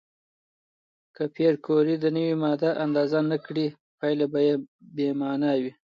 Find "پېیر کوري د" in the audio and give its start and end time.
1.35-2.05